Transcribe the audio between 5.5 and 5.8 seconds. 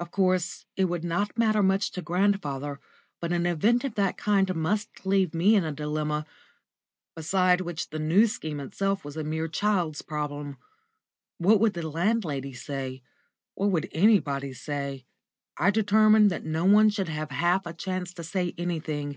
in a